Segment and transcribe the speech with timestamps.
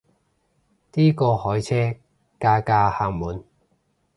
[0.91, 1.93] 啲過海車
[2.39, 3.43] 架架客滿